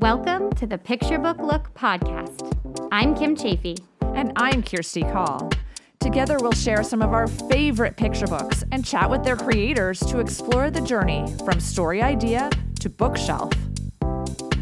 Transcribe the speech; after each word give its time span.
Welcome 0.00 0.50
to 0.52 0.66
the 0.66 0.78
Picture 0.78 1.18
Book 1.18 1.36
Look 1.40 1.74
podcast. 1.74 2.88
I'm 2.90 3.14
Kim 3.14 3.36
Chaffee. 3.36 3.76
And 4.00 4.32
I'm 4.34 4.62
Kirsty 4.62 5.02
Call. 5.02 5.50
Together, 5.98 6.38
we'll 6.40 6.52
share 6.52 6.82
some 6.82 7.02
of 7.02 7.12
our 7.12 7.26
favorite 7.26 7.98
picture 7.98 8.26
books 8.26 8.64
and 8.72 8.82
chat 8.82 9.10
with 9.10 9.24
their 9.24 9.36
creators 9.36 10.00
to 10.00 10.18
explore 10.18 10.70
the 10.70 10.80
journey 10.80 11.30
from 11.44 11.60
story 11.60 12.00
idea 12.00 12.48
to 12.80 12.88
bookshelf. 12.88 13.52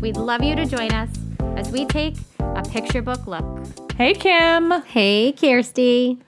We'd 0.00 0.16
love 0.16 0.42
you 0.42 0.56
to 0.56 0.66
join 0.66 0.90
us 0.90 1.10
as 1.56 1.70
we 1.70 1.86
take 1.86 2.16
a 2.40 2.64
picture 2.64 3.00
book 3.00 3.28
look. 3.28 3.92
Hey, 3.92 4.14
Kim. 4.14 4.72
Hey, 4.86 5.30
Kirsty. 5.30 6.18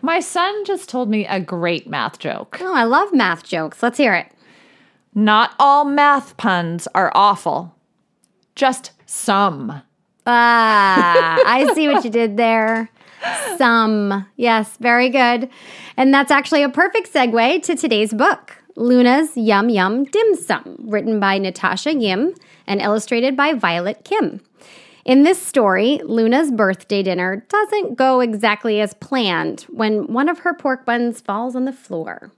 My 0.00 0.18
son 0.20 0.64
just 0.64 0.88
told 0.88 1.10
me 1.10 1.26
a 1.26 1.40
great 1.40 1.86
math 1.90 2.18
joke. 2.18 2.56
Oh, 2.62 2.74
I 2.74 2.84
love 2.84 3.12
math 3.12 3.44
jokes. 3.44 3.82
Let's 3.82 3.98
hear 3.98 4.14
it. 4.14 4.32
Not 5.14 5.54
all 5.58 5.84
math 5.84 6.38
puns 6.38 6.88
are 6.94 7.12
awful, 7.14 7.74
just 8.60 8.92
some. 9.06 9.80
Ah, 10.26 11.40
I 11.46 11.72
see 11.72 11.88
what 11.88 12.04
you 12.04 12.10
did 12.10 12.36
there. 12.36 12.90
Some. 13.56 14.26
Yes, 14.36 14.76
very 14.76 15.08
good. 15.08 15.48
And 15.96 16.12
that's 16.12 16.30
actually 16.30 16.62
a 16.62 16.68
perfect 16.68 17.10
segue 17.10 17.62
to 17.62 17.74
today's 17.74 18.12
book, 18.12 18.62
Luna's 18.76 19.34
Yum 19.34 19.70
Yum 19.70 20.04
Dim 20.04 20.34
Sum, 20.34 20.76
written 20.78 21.18
by 21.18 21.38
Natasha 21.38 21.94
Yim 21.94 22.34
and 22.66 22.82
illustrated 22.82 23.34
by 23.34 23.54
Violet 23.54 24.04
Kim. 24.04 24.42
In 25.06 25.22
this 25.22 25.40
story, 25.40 25.98
Luna's 26.04 26.50
birthday 26.50 27.02
dinner 27.02 27.46
doesn't 27.48 27.96
go 27.96 28.20
exactly 28.20 28.78
as 28.82 28.92
planned 28.92 29.62
when 29.70 30.12
one 30.12 30.28
of 30.28 30.40
her 30.40 30.52
pork 30.52 30.84
buns 30.84 31.22
falls 31.22 31.56
on 31.56 31.64
the 31.64 31.72
floor. 31.72 32.30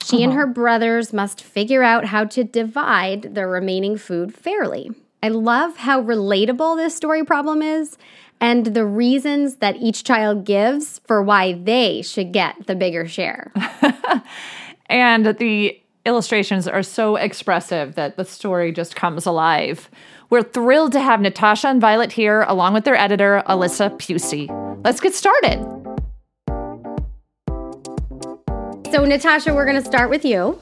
She 0.00 0.22
and 0.22 0.32
her 0.32 0.46
brothers 0.46 1.12
must 1.12 1.42
figure 1.42 1.82
out 1.82 2.04
how 2.04 2.24
to 2.26 2.44
divide 2.44 3.34
the 3.34 3.48
remaining 3.48 3.96
food 3.96 4.32
fairly. 4.32 4.92
I 5.26 5.28
love 5.28 5.76
how 5.76 6.00
relatable 6.00 6.76
this 6.76 6.94
story 6.94 7.24
problem 7.24 7.60
is 7.60 7.98
and 8.40 8.64
the 8.64 8.86
reasons 8.86 9.56
that 9.56 9.74
each 9.74 10.04
child 10.04 10.44
gives 10.44 11.00
for 11.04 11.20
why 11.20 11.54
they 11.54 12.02
should 12.02 12.30
get 12.32 12.68
the 12.68 12.76
bigger 12.76 13.08
share. 13.08 13.52
And 14.88 15.26
the 15.26 15.80
illustrations 16.04 16.68
are 16.68 16.84
so 16.84 17.16
expressive 17.16 17.96
that 17.96 18.16
the 18.16 18.24
story 18.24 18.70
just 18.70 18.94
comes 18.94 19.26
alive. 19.26 19.90
We're 20.30 20.44
thrilled 20.44 20.92
to 20.92 21.00
have 21.00 21.20
Natasha 21.20 21.66
and 21.66 21.80
Violet 21.80 22.12
here, 22.12 22.42
along 22.42 22.74
with 22.74 22.84
their 22.84 22.94
editor, 22.94 23.42
Alyssa 23.48 23.90
Pusey. 23.98 24.46
Let's 24.84 25.00
get 25.00 25.12
started. 25.12 25.58
So, 28.92 29.04
Natasha, 29.04 29.52
we're 29.52 29.64
going 29.64 29.82
to 29.82 29.84
start 29.84 30.08
with 30.08 30.24
you. 30.24 30.60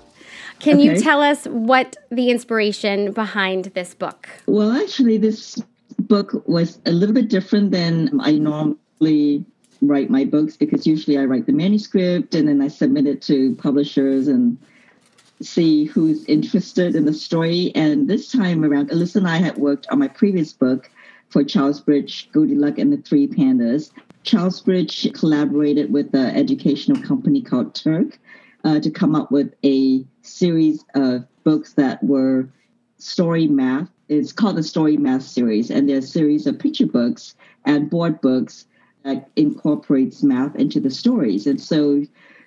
Can 0.61 0.81
you 0.81 0.99
tell 0.99 1.23
us 1.23 1.45
what 1.47 1.97
the 2.11 2.31
inspiration 2.31 3.13
behind 3.13 3.67
this 3.75 3.95
book? 3.95 4.29
Well, 4.47 4.73
actually, 4.73 5.19
this 5.19 5.63
book 5.99 6.47
was 6.47 6.79
a 6.87 6.93
little 6.93 7.15
bit 7.15 7.29
different 7.29 7.71
than 7.71 8.21
I 8.21 8.33
normally 8.33 9.45
write 9.83 10.11
my 10.11 10.25
books 10.25 10.57
because 10.57 10.87
usually 10.87 11.19
I 11.19 11.25
write 11.25 11.47
the 11.47 11.53
manuscript 11.53 12.35
and 12.35 12.49
then 12.49 12.63
I 12.63 12.69
submit 12.69 13.07
it 13.07 13.21
to 13.23 13.55
publishers 13.57 14.29
and 14.29 14.57
see 15.43 15.85
who's 15.85 16.25
interested 16.25 16.97
in 16.97 17.05
the 17.05 17.13
story. 17.13 17.73
And 17.75 18.09
this 18.09 18.31
time 18.31 18.65
around, 18.65 18.91
Alyssa 18.91 19.17
and 19.17 19.29
I 19.29 19.39
had 19.39 19.59
worked 19.59 19.87
on 19.91 19.99
my 19.99 20.09
previous 20.09 20.53
book 20.53 20.91
for 21.29 21.45
Charlesbridge, 21.45 22.29
Luck 22.35 22.79
and 22.79 22.93
the 22.93 22.97
Three 22.99 23.27
Pandas. 23.27 23.91
Charlesbridge 24.23 25.13
collaborated 25.13 25.93
with 25.93 26.15
an 26.15 26.35
educational 26.35 27.03
company 27.03 27.43
called 27.43 27.75
TERC 27.75 28.15
uh, 28.65 28.81
to 28.81 28.91
come 28.91 29.15
up 29.15 29.31
with 29.31 29.55
a 29.65 30.05
series 30.23 30.85
of 30.95 31.25
books 31.45 31.75
that 31.75 32.03
were 32.03 32.49
story 32.99 33.47
math. 33.47 33.89
It's 34.09 34.33
called 34.33 34.57
the 34.57 34.63
Story 34.63 34.97
Math 34.97 35.23
series, 35.23 35.71
and 35.71 35.89
there's 35.89 36.05
a 36.05 36.09
series 36.09 36.47
of 36.47 36.59
picture 36.59 36.87
books 36.87 37.35
and 37.65 37.89
board 37.89 38.21
books 38.21 38.67
that 39.05 39.31
incorporates 39.37 40.23
math 40.23 40.57
into 40.57 40.81
the 40.81 40.91
stories. 40.91 41.47
And 41.47 41.61
so 41.61 42.05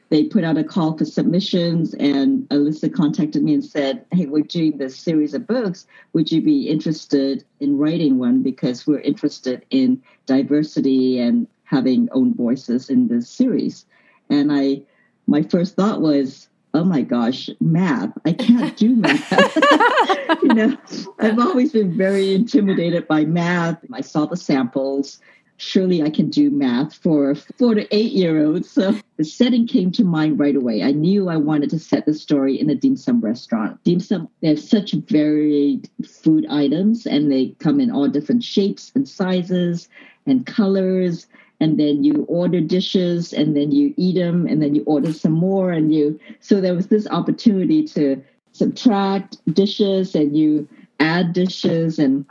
they 0.09 0.23
put 0.23 0.43
out 0.43 0.57
a 0.57 0.63
call 0.63 0.97
for 0.97 1.05
submissions, 1.05 1.93
and 1.95 2.47
Alyssa 2.49 2.93
contacted 2.93 3.43
me 3.43 3.53
and 3.55 3.65
said, 3.65 4.05
"Hey, 4.11 4.25
we're 4.25 4.43
doing 4.43 4.77
this 4.77 4.95
series 4.95 5.33
of 5.33 5.47
books. 5.47 5.85
Would 6.13 6.31
you 6.31 6.41
be 6.41 6.69
interested 6.69 7.43
in 7.59 7.77
writing 7.77 8.17
one? 8.17 8.41
Because 8.41 8.87
we're 8.87 8.99
interested 8.99 9.65
in 9.69 10.01
diversity 10.25 11.19
and 11.19 11.47
having 11.63 12.07
own 12.11 12.33
voices 12.33 12.89
in 12.89 13.07
this 13.07 13.29
series." 13.29 13.85
And 14.29 14.51
I, 14.51 14.83
my 15.27 15.43
first 15.43 15.75
thought 15.75 16.01
was, 16.01 16.47
"Oh 16.73 16.83
my 16.83 17.01
gosh, 17.01 17.49
math! 17.59 18.11
I 18.25 18.33
can't 18.33 18.75
do 18.77 18.95
math." 18.95 19.55
you 20.43 20.53
know, 20.53 20.77
I've 21.19 21.39
always 21.39 21.71
been 21.71 21.95
very 21.95 22.33
intimidated 22.33 23.07
by 23.07 23.25
math. 23.25 23.79
I 23.93 24.01
saw 24.01 24.25
the 24.25 24.37
samples. 24.37 25.19
Surely 25.57 26.03
I 26.03 26.09
can 26.09 26.29
do 26.29 26.51
math 26.51 26.93
for 26.93 27.33
four 27.33 27.73
to 27.73 27.95
eight 27.95 28.11
year 28.11 28.45
olds. 28.45 28.69
So 28.69 28.95
the 29.17 29.23
setting 29.23 29.65
came 29.65 29.91
to 29.93 30.03
mind 30.03 30.39
right 30.39 30.55
away. 30.55 30.83
I 30.83 30.91
knew 30.91 31.29
I 31.29 31.37
wanted 31.37 31.71
to 31.71 31.79
set 31.79 32.05
the 32.05 32.13
story 32.13 32.59
in 32.59 32.69
a 32.69 32.75
dim 32.75 32.95
sum 32.95 33.21
restaurant. 33.21 33.83
Dim 33.83 33.99
sum, 33.99 34.29
they 34.41 34.49
have 34.49 34.59
such 34.59 34.91
varied 34.91 35.89
food 36.07 36.45
items 36.47 37.07
and 37.07 37.31
they 37.31 37.55
come 37.59 37.79
in 37.79 37.89
all 37.89 38.07
different 38.07 38.43
shapes 38.43 38.91
and 38.93 39.09
sizes 39.09 39.89
and 40.27 40.45
colors. 40.45 41.25
And 41.59 41.79
then 41.79 42.03
you 42.03 42.25
order 42.27 42.61
dishes 42.61 43.33
and 43.33 43.57
then 43.57 43.71
you 43.71 43.93
eat 43.97 44.15
them 44.15 44.45
and 44.45 44.61
then 44.61 44.75
you 44.75 44.83
order 44.83 45.11
some 45.11 45.31
more. 45.31 45.71
And 45.71 45.91
you, 45.91 46.19
so 46.39 46.61
there 46.61 46.75
was 46.75 46.87
this 46.87 47.07
opportunity 47.07 47.83
to 47.87 48.23
subtract 48.51 49.37
dishes 49.55 50.13
and 50.13 50.37
you 50.37 50.67
add 50.99 51.33
dishes 51.33 51.99
and 51.99 52.25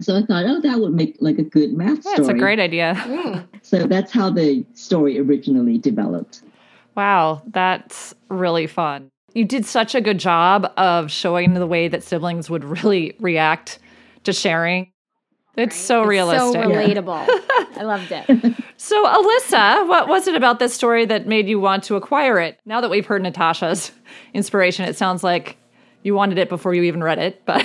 so 0.00 0.16
I 0.16 0.22
thought, 0.22 0.44
oh, 0.46 0.60
that 0.60 0.80
would 0.80 0.92
make 0.94 1.16
like 1.20 1.38
a 1.38 1.42
good 1.44 1.72
math 1.72 1.96
Yeah, 2.04 2.14
story. 2.14 2.16
it's 2.18 2.28
a 2.28 2.34
great 2.34 2.60
idea. 2.60 2.94
Mm. 3.06 3.46
So 3.62 3.86
that's 3.86 4.10
how 4.12 4.28
the 4.30 4.64
story 4.74 5.18
originally 5.18 5.78
developed. 5.78 6.42
Wow, 6.96 7.42
that's 7.46 8.14
really 8.28 8.66
fun. 8.66 9.08
You 9.34 9.44
did 9.44 9.64
such 9.64 9.94
a 9.94 10.00
good 10.00 10.18
job 10.18 10.70
of 10.76 11.10
showing 11.10 11.54
the 11.54 11.66
way 11.66 11.88
that 11.88 12.02
siblings 12.02 12.50
would 12.50 12.64
really 12.64 13.14
react 13.20 13.78
to 14.24 14.32
sharing. 14.32 14.92
It's 15.56 15.76
so 15.76 16.02
It's 16.02 16.08
realistic. 16.08 16.62
So 16.62 16.68
relatable. 16.68 17.26
I 17.76 17.82
loved 17.82 18.10
it. 18.12 18.56
So, 18.76 19.04
Alyssa, 19.06 19.86
what 19.88 20.08
was 20.08 20.26
it 20.26 20.34
about 20.34 20.58
this 20.58 20.74
story 20.74 21.04
that 21.06 21.26
made 21.26 21.48
you 21.48 21.60
want 21.60 21.84
to 21.84 21.96
acquire 21.96 22.38
it? 22.38 22.58
Now 22.66 22.80
that 22.80 22.90
we've 22.90 23.06
heard 23.06 23.22
Natasha's 23.22 23.92
inspiration, 24.34 24.84
it 24.86 24.96
sounds 24.96 25.22
like 25.22 25.56
you 26.02 26.14
wanted 26.14 26.38
it 26.38 26.48
before 26.48 26.74
you 26.74 26.82
even 26.82 27.02
read 27.02 27.18
it, 27.18 27.42
but 27.46 27.64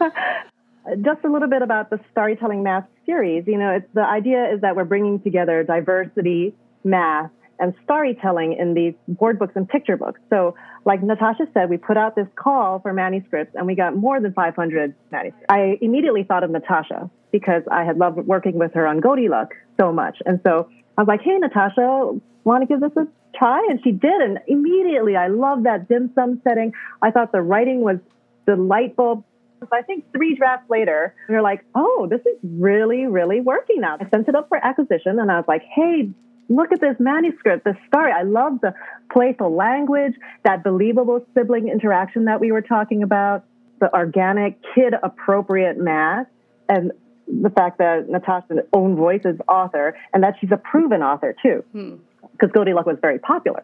just 1.02 1.24
a 1.24 1.28
little 1.30 1.48
bit 1.48 1.62
about 1.62 1.90
the 1.90 2.00
storytelling 2.10 2.62
math 2.62 2.86
series. 3.06 3.44
You 3.46 3.58
know, 3.58 3.80
the 3.94 4.02
idea 4.02 4.52
is 4.52 4.60
that 4.60 4.76
we're 4.76 4.84
bringing 4.84 5.20
together 5.20 5.62
diversity, 5.62 6.54
math, 6.84 7.30
and 7.60 7.74
storytelling 7.84 8.54
in 8.58 8.74
these 8.74 8.94
board 9.08 9.38
books 9.38 9.52
and 9.56 9.68
picture 9.68 9.96
books. 9.96 10.20
So, 10.30 10.54
like 10.84 11.02
Natasha 11.02 11.46
said, 11.52 11.68
we 11.68 11.76
put 11.76 11.96
out 11.96 12.14
this 12.14 12.28
call 12.36 12.78
for 12.80 12.92
manuscripts, 12.92 13.54
and 13.56 13.66
we 13.66 13.74
got 13.74 13.96
more 13.96 14.20
than 14.20 14.32
500 14.32 14.94
manuscripts. 15.10 15.46
I 15.48 15.78
immediately 15.80 16.22
thought 16.22 16.44
of 16.44 16.50
Natasha 16.50 17.10
because 17.32 17.62
I 17.70 17.84
had 17.84 17.98
loved 17.98 18.18
working 18.18 18.58
with 18.58 18.72
her 18.74 18.86
on 18.86 19.00
Goldilocks 19.00 19.56
so 19.78 19.92
much, 19.92 20.18
and 20.24 20.40
so 20.46 20.68
I 20.96 21.02
was 21.02 21.08
like, 21.08 21.20
"Hey, 21.20 21.36
Natasha, 21.38 22.18
want 22.44 22.62
to 22.62 22.66
give 22.66 22.80
this 22.80 22.96
a 22.96 23.06
try?" 23.36 23.66
And 23.68 23.80
she 23.82 23.90
did, 23.92 24.20
and 24.20 24.38
immediately 24.46 25.16
I 25.16 25.28
loved 25.28 25.64
that 25.66 25.88
dim 25.88 26.10
sum 26.14 26.40
setting. 26.44 26.72
I 27.02 27.10
thought 27.10 27.32
the 27.32 27.42
writing 27.42 27.80
was 27.80 27.98
delightful. 28.46 29.24
So 29.60 29.68
I 29.72 29.82
think 29.82 30.04
three 30.12 30.34
drafts 30.34 30.68
later, 30.70 31.14
we 31.28 31.34
were 31.34 31.42
like, 31.42 31.64
oh, 31.74 32.06
this 32.10 32.20
is 32.20 32.38
really, 32.42 33.06
really 33.06 33.40
working 33.40 33.80
now. 33.80 33.96
I 34.00 34.08
sent 34.08 34.28
it 34.28 34.34
up 34.34 34.48
for 34.48 34.64
acquisition 34.64 35.18
and 35.18 35.30
I 35.30 35.36
was 35.36 35.46
like, 35.48 35.62
hey, 35.74 36.10
look 36.48 36.72
at 36.72 36.80
this 36.80 36.96
manuscript, 36.98 37.64
this 37.64 37.76
story. 37.86 38.12
I 38.12 38.22
love 38.22 38.60
the 38.60 38.74
playful 39.12 39.54
language, 39.54 40.14
that 40.44 40.64
believable 40.64 41.24
sibling 41.34 41.68
interaction 41.68 42.24
that 42.24 42.40
we 42.40 42.52
were 42.52 42.62
talking 42.62 43.02
about, 43.02 43.44
the 43.80 43.92
organic, 43.94 44.58
kid 44.74 44.94
appropriate 45.02 45.78
math, 45.78 46.26
and 46.68 46.92
the 47.26 47.50
fact 47.50 47.78
that 47.78 48.08
Natasha's 48.08 48.58
own 48.72 48.96
voice 48.96 49.20
is 49.24 49.36
author 49.48 49.96
and 50.12 50.22
that 50.22 50.34
she's 50.40 50.50
a 50.50 50.56
proven 50.56 51.02
author 51.02 51.34
too, 51.42 51.62
hmm. 51.72 51.96
because 52.32 52.50
Goldilocks 52.52 52.86
was 52.86 52.98
very 53.00 53.18
popular. 53.18 53.62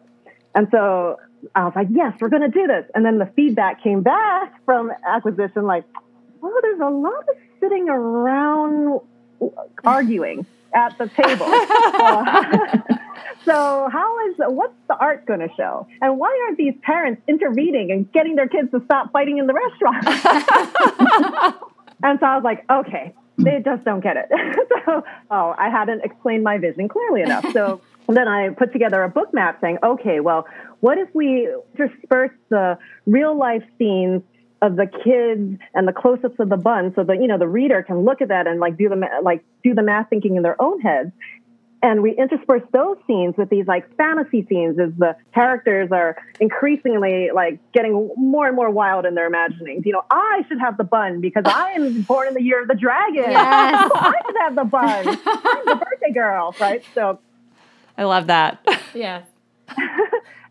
And 0.55 0.67
so 0.71 1.17
I 1.53 1.65
was 1.65 1.73
like, 1.75 1.87
yes, 1.91 2.13
we're 2.19 2.29
going 2.29 2.49
to 2.49 2.59
do 2.59 2.65
this. 2.65 2.85
And 2.95 3.05
then 3.05 3.19
the 3.19 3.29
feedback 3.35 3.83
came 3.83 4.01
back 4.01 4.53
from 4.65 4.91
acquisition 5.05 5.65
like, 5.65 5.83
well, 6.41 6.53
there's 6.61 6.79
a 6.79 6.89
lot 6.89 7.19
of 7.29 7.35
sitting 7.59 7.89
around 7.89 9.01
arguing 9.83 10.45
at 10.73 10.97
the 10.97 11.07
table. 11.07 11.45
Uh, 11.95 12.77
so 13.45 13.89
how 13.91 14.27
is 14.27 14.35
what's 14.37 14.73
the 14.87 14.95
art 14.95 15.25
going 15.25 15.39
to 15.39 15.49
show? 15.55 15.87
And 16.01 16.19
why 16.19 16.37
aren't 16.45 16.57
these 16.57 16.73
parents 16.81 17.21
intervening 17.27 17.91
and 17.91 18.11
getting 18.11 18.35
their 18.35 18.47
kids 18.47 18.69
to 18.71 18.81
stop 18.85 19.11
fighting 19.11 19.37
in 19.37 19.47
the 19.47 19.53
restaurant? 19.53 20.05
and 22.03 22.19
so 22.19 22.25
I 22.25 22.35
was 22.35 22.43
like, 22.43 22.65
okay, 22.69 23.13
they 23.37 23.61
just 23.63 23.83
don't 23.85 24.01
get 24.01 24.17
it. 24.17 24.29
so, 24.85 25.03
oh, 25.31 25.55
I 25.57 25.69
hadn't 25.69 26.03
explained 26.03 26.43
my 26.43 26.57
vision 26.57 26.87
clearly 26.87 27.21
enough. 27.21 27.45
So 27.53 27.81
then 28.07 28.27
I 28.27 28.49
put 28.49 28.71
together 28.71 29.03
a 29.03 29.09
book 29.09 29.33
map 29.33 29.59
saying, 29.61 29.79
okay, 29.83 30.19
well, 30.19 30.45
what 30.79 30.97
if 30.97 31.09
we 31.13 31.49
intersperse 31.77 32.31
the 32.49 32.77
real 33.05 33.37
life 33.37 33.63
scenes 33.77 34.21
of 34.61 34.75
the 34.75 34.87
kids 34.87 35.59
and 35.73 35.87
the 35.87 35.93
close-ups 35.93 36.39
of 36.39 36.49
the 36.49 36.57
bun 36.57 36.93
so 36.95 37.03
that 37.03 37.21
you 37.21 37.27
know 37.27 37.37
the 37.37 37.47
reader 37.47 37.83
can 37.83 38.05
look 38.05 38.21
at 38.21 38.29
that 38.29 38.47
and 38.47 38.59
like 38.59 38.77
do 38.77 38.89
the 38.89 38.95
ma- 38.95 39.19
like 39.21 39.43
do 39.63 39.73
the 39.73 39.83
math 39.83 40.09
thinking 40.09 40.37
in 40.37 40.43
their 40.43 40.59
own 40.61 40.79
heads 40.79 41.11
and 41.85 42.01
we 42.01 42.17
intersperse 42.17 42.63
those 42.71 42.97
scenes 43.05 43.35
with 43.37 43.49
these 43.49 43.67
like 43.67 43.95
fantasy 43.95 44.43
scenes 44.49 44.79
as 44.79 44.89
the 44.97 45.15
characters 45.35 45.91
are 45.91 46.17
increasingly 46.39 47.29
like 47.33 47.59
getting 47.73 48.09
more 48.17 48.47
and 48.47 48.55
more 48.55 48.71
wild 48.71 49.05
in 49.05 49.13
their 49.13 49.27
imaginings. 49.27 49.85
You 49.85 49.93
know, 49.93 50.03
I 50.09 50.43
should 50.47 50.59
have 50.59 50.77
the 50.77 50.83
bun 50.83 51.21
because 51.21 51.43
I 51.45 51.73
am 51.73 52.01
born 52.07 52.27
in 52.29 52.33
the 52.33 52.41
year 52.41 52.61
of 52.61 52.67
the 52.67 52.75
dragon. 52.75 53.29
Yes. 53.29 53.91
I 53.95 54.13
should 54.25 54.35
have 54.41 54.55
the 54.55 54.63
bun. 54.63 55.07
I'm 55.07 55.65
the 55.65 55.75
birthday 55.75 56.11
girl, 56.11 56.55
right? 56.59 56.83
So, 56.95 57.19
I 57.97 58.03
love 58.03 58.27
that. 58.27 58.65
Yeah. 58.93 59.23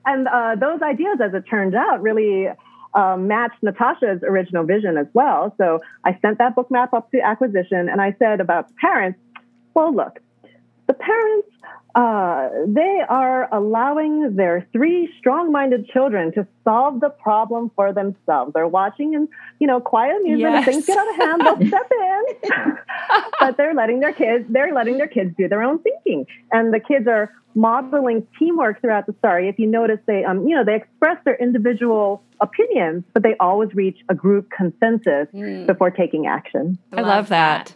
and 0.05 0.29
uh, 0.29 0.55
those 0.61 0.83
ideas, 0.83 1.17
as 1.25 1.33
it 1.33 1.45
turned 1.49 1.75
out, 1.75 2.03
really 2.03 2.49
um, 2.93 3.27
matched 3.27 3.63
Natasha's 3.63 4.23
original 4.23 4.65
vision 4.65 4.99
as 4.99 5.07
well. 5.15 5.55
So 5.57 5.81
I 6.05 6.19
sent 6.21 6.37
that 6.39 6.55
book 6.55 6.71
map 6.71 6.93
up 6.93 7.11
to 7.13 7.21
acquisition, 7.23 7.89
and 7.89 8.03
I 8.03 8.15
said 8.19 8.41
about 8.41 8.69
parents, 8.77 9.19
well, 9.73 9.95
look, 9.95 10.21
the 10.87 10.95
parents, 10.95 11.49
uh, 11.95 12.49
they 12.67 13.03
are 13.09 13.49
allowing 13.55 14.35
their 14.35 14.67
three 14.73 15.09
strong-minded 15.19 15.89
children 15.89 16.33
to 16.33 16.47
solve 16.65 17.01
the 17.01 17.09
problem 17.09 17.71
for 17.77 17.93
themselves. 17.93 18.53
They're 18.53 18.67
watching 18.67 19.15
and, 19.15 19.29
you 19.61 19.67
know, 19.67 19.81
quiet 19.81 20.17
amusement. 20.21 20.55
Yes. 20.55 20.67
If 20.67 20.75
things 20.75 20.87
get 20.87 20.99
out 20.99 21.09
of 21.09 21.17
hand, 21.17 21.43
they'll 21.43 21.69
step 21.69 21.93
in. 21.93 22.77
but 23.41 23.57
they're 23.57 23.75
letting 23.75 24.01
their 24.01 24.13
kids, 24.13 24.45
they're 24.49 24.75
letting 24.75 24.99
their 24.99 25.07
kids 25.07 25.35
do 25.39 25.49
their 25.49 25.63
own 25.63 25.79
thinking. 25.79 26.27
And 26.51 26.75
the 26.75 26.81
kids 26.81 27.07
are 27.07 27.33
modeling 27.55 28.27
teamwork 28.39 28.81
throughout 28.81 29.07
the 29.07 29.15
story. 29.21 29.49
If 29.49 29.61
you 29.61 29.69
notice, 29.69 30.01
they, 30.07 30.25
um, 30.25 30.49
you 30.49 30.57
know, 30.57 30.65
they 30.65 30.75
express 30.75 31.19
their 31.25 31.37
individual 31.37 32.23
opinions, 32.41 33.05
but 33.13 33.23
they 33.23 33.37
always 33.39 33.73
reach 33.75 33.99
a 34.09 34.15
group 34.15 34.51
consensus 34.51 35.29
before 35.67 35.91
taking 35.91 36.27
action. 36.27 36.77
I 36.93 37.03
love 37.03 37.29
that. 37.29 37.73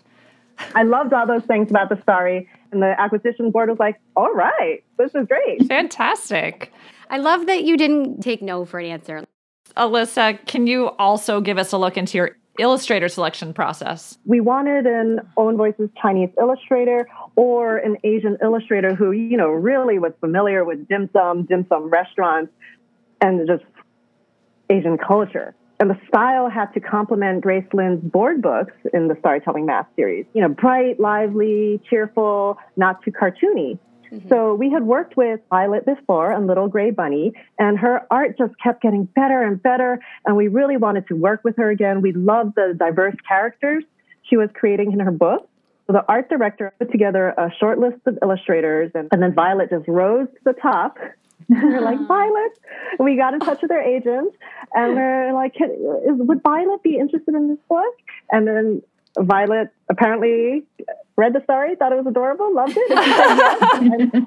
I 0.74 0.82
loved 0.82 1.12
all 1.12 1.26
those 1.26 1.44
things 1.44 1.70
about 1.70 1.88
the 1.88 2.00
story. 2.02 2.48
And 2.72 2.82
the 2.82 2.94
acquisition 2.98 3.50
board 3.50 3.68
was 3.68 3.78
like, 3.78 3.98
all 4.16 4.32
right, 4.32 4.82
this 4.98 5.14
is 5.14 5.26
great. 5.26 5.66
Fantastic. 5.66 6.72
I 7.10 7.18
love 7.18 7.46
that 7.46 7.64
you 7.64 7.76
didn't 7.76 8.20
take 8.20 8.42
no 8.42 8.64
for 8.64 8.78
an 8.78 8.86
answer. 8.86 9.24
Alyssa, 9.76 10.44
can 10.46 10.66
you 10.66 10.88
also 10.98 11.40
give 11.40 11.58
us 11.58 11.72
a 11.72 11.78
look 11.78 11.96
into 11.96 12.18
your 12.18 12.36
illustrator 12.58 13.08
selection 13.08 13.54
process? 13.54 14.18
We 14.26 14.40
wanted 14.40 14.86
an 14.86 15.20
Own 15.36 15.56
Voices 15.56 15.88
Chinese 16.00 16.30
illustrator 16.38 17.08
or 17.36 17.78
an 17.78 17.96
Asian 18.04 18.36
illustrator 18.42 18.94
who, 18.94 19.12
you 19.12 19.36
know, 19.36 19.48
really 19.48 19.98
was 19.98 20.12
familiar 20.20 20.64
with 20.64 20.88
dim 20.88 21.08
sum, 21.12 21.44
dim 21.44 21.66
sum 21.68 21.88
restaurants, 21.88 22.52
and 23.20 23.46
just 23.46 23.64
Asian 24.70 24.98
culture. 24.98 25.54
And 25.80 25.90
the 25.90 25.98
style 26.08 26.48
had 26.48 26.72
to 26.74 26.80
complement 26.80 27.40
Grace 27.40 27.66
Lin's 27.72 28.02
board 28.02 28.42
books 28.42 28.72
in 28.92 29.06
the 29.06 29.16
Storytelling 29.20 29.64
Math 29.64 29.86
series. 29.94 30.26
You 30.34 30.42
know, 30.42 30.48
bright, 30.48 30.98
lively, 30.98 31.80
cheerful, 31.88 32.58
not 32.76 33.02
too 33.04 33.12
cartoony. 33.12 33.78
Mm-hmm. 34.10 34.28
So 34.28 34.54
we 34.54 34.70
had 34.70 34.84
worked 34.84 35.16
with 35.16 35.40
Violet 35.50 35.84
before 35.86 36.32
on 36.32 36.46
Little 36.46 36.66
Gray 36.66 36.90
Bunny, 36.90 37.32
and 37.58 37.78
her 37.78 38.06
art 38.10 38.36
just 38.38 38.54
kept 38.62 38.82
getting 38.82 39.04
better 39.04 39.42
and 39.42 39.62
better. 39.62 40.00
And 40.24 40.36
we 40.36 40.48
really 40.48 40.76
wanted 40.76 41.06
to 41.08 41.14
work 41.14 41.44
with 41.44 41.56
her 41.58 41.70
again. 41.70 42.00
We 42.00 42.12
loved 42.12 42.54
the 42.56 42.74
diverse 42.76 43.16
characters 43.26 43.84
she 44.22 44.36
was 44.36 44.48
creating 44.54 44.92
in 44.92 45.00
her 45.00 45.10
book. 45.12 45.48
So 45.86 45.92
the 45.92 46.04
art 46.08 46.28
director 46.28 46.72
put 46.78 46.90
together 46.90 47.28
a 47.28 47.50
short 47.58 47.78
list 47.78 47.98
of 48.06 48.18
illustrators, 48.20 48.90
and, 48.94 49.08
and 49.12 49.22
then 49.22 49.32
Violet 49.32 49.70
just 49.70 49.86
rose 49.88 50.26
to 50.26 50.40
the 50.44 50.52
top. 50.54 50.98
They're 51.48 51.80
like, 51.80 51.96
uh-huh. 51.96 52.06
Violet. 52.06 52.58
We 52.98 53.16
got 53.16 53.34
in 53.34 53.40
touch 53.40 53.62
with 53.62 53.70
their 53.70 53.82
agent, 53.82 54.34
and 54.74 54.94
we're 54.96 55.32
like, 55.32 55.54
would 55.58 56.42
Violet 56.42 56.82
be 56.82 56.96
interested 56.96 57.34
in 57.34 57.48
this 57.48 57.58
book? 57.68 57.94
And 58.30 58.46
then 58.46 58.82
Violet 59.18 59.68
apparently 59.88 60.64
read 61.16 61.32
the 61.32 61.42
story, 61.42 61.74
thought 61.74 61.92
it 61.92 61.96
was 61.96 62.06
adorable, 62.06 62.54
loved 62.54 62.74
it. 62.76 62.90
and 62.90 64.00
yes. 64.00 64.10
and, 64.12 64.26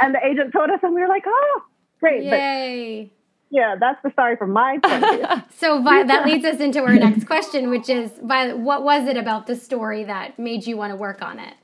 and 0.00 0.14
the 0.14 0.20
agent 0.24 0.52
told 0.52 0.70
us, 0.70 0.80
and 0.82 0.94
we 0.94 1.00
were 1.00 1.08
like, 1.08 1.24
oh, 1.26 1.62
great. 2.00 2.28
But 2.28 2.36
Yay. 2.36 3.12
yeah, 3.50 3.76
that's 3.78 4.02
the 4.02 4.10
story 4.10 4.36
from 4.36 4.52
my 4.52 4.78
point 4.82 5.04
of 5.04 5.10
view. 5.10 5.42
So 5.56 5.82
Vi- 5.82 6.04
that 6.04 6.26
leads 6.26 6.44
us 6.44 6.60
into 6.60 6.80
our 6.80 6.94
next 6.94 7.26
question, 7.26 7.70
which 7.70 7.88
is 7.88 8.10
Violet, 8.22 8.58
what 8.58 8.82
was 8.82 9.06
it 9.06 9.16
about 9.16 9.46
the 9.46 9.54
story 9.56 10.04
that 10.04 10.38
made 10.38 10.66
you 10.66 10.76
want 10.76 10.92
to 10.92 10.96
work 10.96 11.22
on 11.22 11.38
it? 11.38 11.54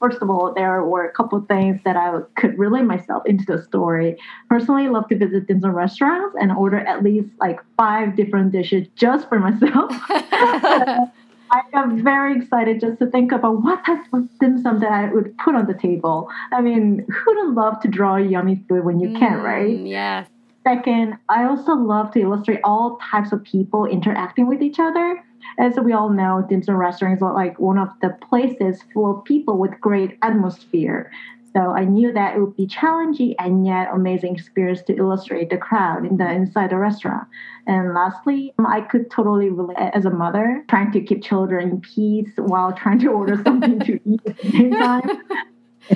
First 0.00 0.22
of 0.22 0.30
all, 0.30 0.54
there 0.54 0.84
were 0.84 1.04
a 1.04 1.12
couple 1.12 1.38
of 1.38 1.48
things 1.48 1.80
that 1.84 1.96
I 1.96 2.20
could 2.36 2.56
relate 2.58 2.84
myself 2.84 3.24
into 3.26 3.44
the 3.44 3.62
story. 3.64 4.16
Personally, 4.48 4.84
I 4.84 4.88
love 4.88 5.08
to 5.08 5.18
visit 5.18 5.48
dim 5.48 5.60
sum 5.60 5.72
restaurants 5.72 6.36
and 6.40 6.52
order 6.52 6.78
at 6.78 7.02
least 7.02 7.28
like 7.40 7.60
five 7.76 8.14
different 8.14 8.52
dishes 8.52 8.86
just 8.94 9.28
for 9.28 9.40
myself. 9.40 9.90
I 11.50 11.62
got 11.72 11.88
very 11.90 12.36
excited 12.36 12.80
just 12.80 12.98
to 12.98 13.06
think 13.06 13.32
about 13.32 13.62
what 13.62 13.84
type 13.84 14.04
of 14.12 14.28
dim 14.38 14.62
sum 14.62 14.80
that 14.80 14.92
I 14.92 15.12
would 15.12 15.36
put 15.38 15.54
on 15.54 15.66
the 15.66 15.74
table. 15.74 16.28
I 16.52 16.60
mean, 16.60 17.06
who 17.08 17.34
would 17.34 17.54
love 17.54 17.80
to 17.80 17.88
draw 17.88 18.16
yummy 18.16 18.62
food 18.68 18.84
when 18.84 19.00
you 19.00 19.18
can, 19.18 19.38
right? 19.38 19.76
Mm, 19.76 19.88
yes. 19.88 20.28
Second, 20.64 21.16
I 21.28 21.44
also 21.44 21.72
love 21.72 22.12
to 22.12 22.20
illustrate 22.20 22.60
all 22.64 22.98
types 23.10 23.32
of 23.32 23.42
people 23.42 23.86
interacting 23.86 24.46
with 24.46 24.62
each 24.62 24.78
other. 24.78 25.24
As 25.58 25.76
we 25.78 25.92
all 25.92 26.10
know, 26.10 26.44
dim 26.48 26.62
sum 26.62 26.76
restaurants 26.76 27.22
are 27.22 27.34
like 27.34 27.58
one 27.58 27.78
of 27.78 27.88
the 28.00 28.16
places 28.28 28.82
full 28.92 29.18
of 29.18 29.24
people 29.24 29.58
with 29.58 29.80
great 29.80 30.18
atmosphere. 30.22 31.10
So 31.54 31.72
I 31.72 31.84
knew 31.84 32.12
that 32.12 32.36
it 32.36 32.40
would 32.40 32.56
be 32.56 32.66
challenging 32.66 33.34
and 33.38 33.66
yet 33.66 33.88
amazing 33.92 34.34
experience 34.34 34.82
to 34.82 34.96
illustrate 34.96 35.50
the 35.50 35.56
crowd 35.56 36.04
in 36.04 36.18
the 36.18 36.30
inside 36.30 36.70
the 36.70 36.76
restaurant. 36.76 37.26
And 37.66 37.94
lastly, 37.94 38.54
um, 38.58 38.66
I 38.66 38.82
could 38.82 39.10
totally 39.10 39.48
relate 39.48 39.76
as 39.78 40.04
a 40.04 40.10
mother 40.10 40.64
trying 40.68 40.92
to 40.92 41.00
keep 41.00 41.22
children 41.22 41.70
in 41.70 41.80
peace 41.80 42.30
while 42.36 42.72
trying 42.72 42.98
to 43.00 43.08
order 43.08 43.40
something 43.42 43.80
to 43.80 43.98
eat 44.04 44.20
at 44.26 44.38
the 44.38 44.50
same 44.50 44.70
time. 44.72 45.22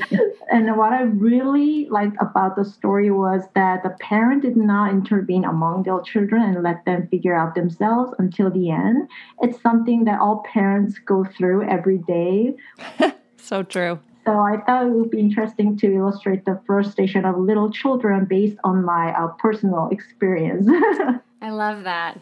and 0.52 0.76
what 0.76 0.92
I 0.92 1.02
really 1.02 1.88
liked 1.88 2.16
about 2.20 2.56
the 2.56 2.64
story 2.64 3.10
was 3.10 3.42
that 3.54 3.82
the 3.82 3.90
parent 4.00 4.42
did 4.42 4.56
not 4.56 4.90
intervene 4.90 5.44
among 5.44 5.84
their 5.84 6.00
children 6.00 6.42
and 6.42 6.62
let 6.62 6.84
them 6.84 7.08
figure 7.08 7.36
out 7.36 7.54
themselves 7.54 8.14
until 8.18 8.50
the 8.50 8.70
end. 8.70 9.08
It's 9.40 9.60
something 9.60 10.04
that 10.04 10.20
all 10.20 10.44
parents 10.52 10.98
go 10.98 11.24
through 11.24 11.68
every 11.68 11.98
day. 11.98 12.54
So 13.42 13.64
true. 13.64 13.98
So 14.24 14.38
I 14.38 14.58
thought 14.64 14.86
it 14.86 14.90
would 14.90 15.10
be 15.10 15.18
interesting 15.18 15.76
to 15.78 15.92
illustrate 15.92 16.44
the 16.44 16.60
frustration 16.64 17.24
of 17.24 17.36
little 17.36 17.72
children 17.72 18.24
based 18.24 18.56
on 18.62 18.84
my 18.84 19.12
uh, 19.12 19.28
personal 19.38 19.88
experience. 19.90 20.66
I 21.42 21.50
love 21.50 21.82
that. 21.82 22.20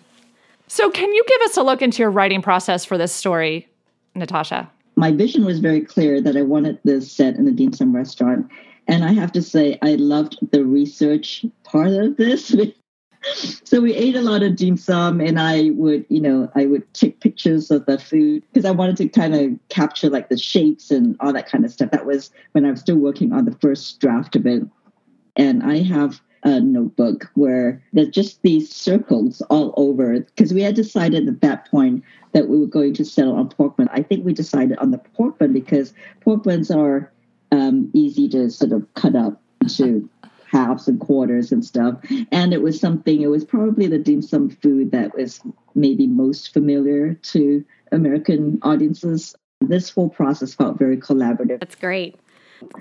So, 0.67 0.91
can 0.91 1.13
you 1.13 1.23
give 1.29 1.43
us 1.43 1.57
a 1.59 1.63
look 1.63 1.83
into 1.83 1.99
your 1.99 2.11
writing 2.11 2.41
process 2.41 2.85
for 2.85 2.97
this 2.97 3.13
story, 3.13 3.69
Natasha? 4.15 4.71
My 5.01 5.11
vision 5.11 5.47
was 5.47 5.61
very 5.61 5.81
clear 5.81 6.21
that 6.21 6.37
I 6.37 6.43
wanted 6.43 6.79
this 6.85 7.11
set 7.11 7.37
in 7.37 7.47
the 7.47 7.53
dim 7.53 7.73
sum 7.73 7.97
restaurant. 7.97 8.51
And 8.87 9.03
I 9.03 9.13
have 9.13 9.33
to 9.33 9.43
say, 9.43 9.79
I 9.81 9.95
loved 9.95 10.37
the 10.53 10.65
research 10.65 11.47
part 11.65 11.93
of 11.93 12.19
this. 12.19 12.55
so 13.65 13.81
we 13.81 13.95
ate 13.95 14.15
a 14.15 14.21
lot 14.21 14.43
of 14.43 14.57
dim 14.57 14.77
sum, 14.77 15.21
and 15.21 15.41
I 15.41 15.71
would, 15.71 16.05
you 16.11 16.21
know, 16.21 16.51
I 16.55 16.67
would 16.67 16.93
take 16.93 17.21
pictures 17.21 17.71
of 17.71 17.87
the 17.87 17.99
food 17.99 18.45
because 18.53 18.67
I 18.67 18.73
wanted 18.73 18.99
to 18.99 19.09
kind 19.09 19.35
of 19.35 19.53
capture 19.71 20.11
like 20.11 20.29
the 20.29 20.37
shapes 20.37 20.91
and 20.91 21.17
all 21.21 21.33
that 21.33 21.49
kind 21.49 21.65
of 21.65 21.73
stuff. 21.73 21.93
That 21.93 22.05
was 22.05 22.31
when 22.53 22.67
I 22.67 22.71
was 22.71 22.81
still 22.81 22.99
working 22.99 23.33
on 23.33 23.47
the 23.47 23.57
first 23.57 24.01
draft 24.01 24.37
of 24.37 24.47
it. 24.47 24.63
And 25.35 25.63
I 25.63 25.79
have 25.79 26.21
a 26.43 26.61
notebook 26.61 27.31
where 27.35 27.83
there's 27.93 28.09
just 28.09 28.43
these 28.43 28.75
circles 28.75 29.43
all 29.51 29.75
over 29.77 30.21
because 30.21 30.55
we 30.55 30.63
had 30.63 30.75
decided 30.75 31.29
at 31.29 31.41
that 31.41 31.71
point 31.71 32.03
that 32.33 32.49
we 32.49 32.59
were 32.59 32.67
going 32.67 32.95
to 32.95 33.05
settle 33.05 33.37
on 33.37 33.49
pork 33.49 33.77
bun. 33.77 33.89
I 33.93 34.03
think 34.03 34.25
we 34.25 34.33
decided 34.33 34.79
on 34.79 34.91
the 34.91 34.99
pork 34.99 35.39
bun 35.39 35.53
because 35.53 35.93
pork 36.21 36.45
buns 36.45 36.71
are 36.71 37.13
um, 37.53 37.91
easy 37.93 38.29
to 38.31 38.51
sort 38.51 38.73
of 38.73 38.87
cut 38.95 39.15
up 39.17 39.41
into 39.61 40.09
halves 40.47 40.89
and 40.89 40.99
quarters 41.01 41.53
and 41.53 41.65
stuff. 41.65 41.99
And 42.33 42.53
it 42.53 42.63
was 42.63 42.81
something, 42.81 43.21
it 43.21 43.29
was 43.29 43.45
probably 43.45 43.87
the 43.87 43.99
dim 43.99 44.23
sum 44.23 44.51
food 44.51 44.91
that 44.93 45.15
was 45.15 45.41
maybe 45.75 46.07
most 46.07 46.53
familiar 46.53 47.15
to 47.15 47.65
American 47.93 48.59
audiences. 48.63 49.35
This 49.61 49.91
whole 49.91 50.09
process 50.09 50.55
felt 50.55 50.79
very 50.79 50.97
collaborative. 50.97 51.61
That's 51.61 51.75
great. 51.75 52.17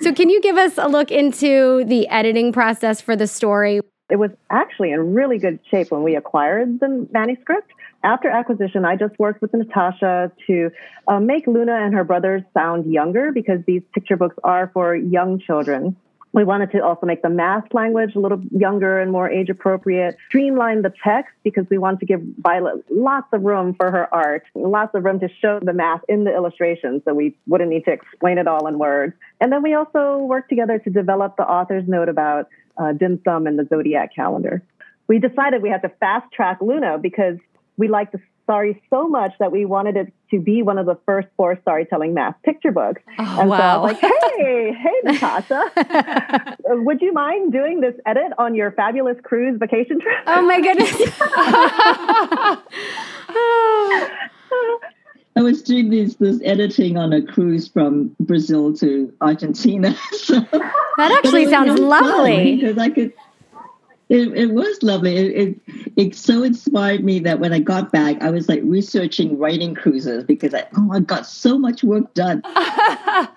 So, 0.01 0.13
can 0.13 0.29
you 0.29 0.41
give 0.41 0.57
us 0.57 0.77
a 0.77 0.87
look 0.87 1.11
into 1.11 1.85
the 1.85 2.07
editing 2.09 2.51
process 2.51 3.01
for 3.01 3.15
the 3.15 3.27
story? 3.27 3.81
It 4.09 4.17
was 4.17 4.31
actually 4.49 4.91
in 4.91 5.13
really 5.13 5.37
good 5.37 5.59
shape 5.69 5.91
when 5.91 6.03
we 6.03 6.15
acquired 6.15 6.79
the 6.79 7.07
manuscript. 7.11 7.71
After 8.03 8.29
acquisition, 8.29 8.85
I 8.85 8.95
just 8.95 9.17
worked 9.19 9.41
with 9.41 9.53
Natasha 9.53 10.31
to 10.47 10.71
uh, 11.07 11.19
make 11.19 11.45
Luna 11.47 11.75
and 11.75 11.93
her 11.93 12.03
brothers 12.03 12.41
sound 12.53 12.91
younger 12.91 13.31
because 13.31 13.59
these 13.67 13.81
picture 13.93 14.15
books 14.15 14.35
are 14.43 14.71
for 14.73 14.95
young 14.95 15.39
children. 15.39 15.95
We 16.31 16.43
wanted 16.43 16.71
to 16.73 16.83
also 16.83 17.07
make 17.07 17.23
the 17.23 17.29
math 17.29 17.73
language 17.73 18.15
a 18.15 18.19
little 18.19 18.41
younger 18.51 18.99
and 18.99 19.11
more 19.11 19.29
age 19.29 19.49
appropriate, 19.49 20.15
streamline 20.27 20.83
the 20.83 20.93
text 21.03 21.33
because 21.43 21.65
we 21.71 21.79
wanted 21.79 22.01
to 22.01 22.05
give 22.05 22.21
Violet 22.37 22.85
lots 22.91 23.27
of 23.33 23.41
room 23.41 23.73
for 23.73 23.89
her 23.89 24.13
art, 24.13 24.43
lots 24.53 24.93
of 24.93 25.05
room 25.05 25.19
to 25.21 25.29
show 25.41 25.59
the 25.59 25.73
math 25.73 26.01
in 26.07 26.25
the 26.25 26.33
illustrations 26.33 27.01
so 27.03 27.15
we 27.15 27.35
wouldn't 27.47 27.71
need 27.71 27.83
to 27.85 27.91
explain 27.91 28.37
it 28.37 28.47
all 28.47 28.67
in 28.67 28.77
words. 28.77 29.13
And 29.41 29.51
then 29.51 29.63
we 29.63 29.73
also 29.73 30.17
worked 30.17 30.49
together 30.49 30.77
to 30.77 30.89
develop 30.89 31.35
the 31.35 31.43
author's 31.43 31.87
note 31.87 32.09
about 32.09 32.47
uh, 32.77 32.93
dim 32.93 33.19
sum 33.25 33.47
and 33.47 33.57
the 33.57 33.65
zodiac 33.67 34.13
calendar. 34.13 34.61
We 35.07 35.17
decided 35.17 35.63
we 35.63 35.69
had 35.69 35.81
to 35.81 35.89
fast 35.99 36.31
track 36.31 36.59
Luna 36.61 36.99
because 36.99 37.37
we 37.77 37.87
liked 37.87 38.11
the 38.11 38.21
story 38.43 38.81
so 38.91 39.07
much 39.07 39.31
that 39.39 39.51
we 39.51 39.65
wanted 39.65 39.97
it 39.97 40.13
to 40.31 40.39
be 40.39 40.61
one 40.61 40.77
of 40.77 40.85
the 40.85 40.97
first 41.05 41.27
four 41.35 41.57
storytelling 41.61 42.13
math 42.13 42.35
picture 42.43 42.71
books. 42.71 43.01
Oh, 43.17 43.41
and 43.41 43.49
wow. 43.49 43.57
so 43.57 43.63
I 43.63 43.77
was 43.77 43.93
like, 43.93 44.01
hey, 44.01 44.73
hey, 44.73 44.93
Natasha, 45.03 46.57
would 46.67 47.01
you 47.01 47.13
mind 47.13 47.51
doing 47.51 47.81
this 47.81 47.95
edit 48.05 48.31
on 48.37 48.55
your 48.55 48.71
fabulous 48.71 49.17
cruise 49.23 49.59
vacation 49.59 49.99
trip? 49.99 50.15
Oh 50.27 50.41
my 50.41 50.61
goodness. 50.61 50.91
I 55.35 55.41
was 55.41 55.61
doing 55.61 55.89
this 55.89 56.15
this 56.15 56.39
editing 56.43 56.97
on 56.97 57.13
a 57.13 57.21
cruise 57.21 57.67
from 57.67 58.15
Brazil 58.19 58.73
to 58.77 59.13
Argentina. 59.21 59.95
So 60.11 60.41
That 60.41 61.21
actually 61.23 61.49
sounds 61.49 61.79
lovely. 61.79 62.57
because 62.57 62.77
I 62.77 62.89
could. 62.89 63.13
It, 64.09 64.35
it 64.35 64.51
was 64.51 64.81
lovely. 64.81 65.15
It, 65.15 65.37
it 65.37 65.61
it 65.95 66.15
so 66.15 66.43
inspired 66.43 67.03
me 67.03 67.19
that 67.19 67.39
when 67.39 67.53
I 67.53 67.59
got 67.59 67.91
back, 67.91 68.21
I 68.21 68.31
was 68.31 68.49
like 68.49 68.61
researching 68.63 69.37
writing 69.37 69.75
cruises 69.75 70.23
because 70.23 70.53
I 70.53 70.65
oh 70.77 70.91
I 70.91 70.99
got 70.99 71.25
so 71.25 71.57
much 71.57 71.83
work 71.83 72.13
done. 72.15 72.43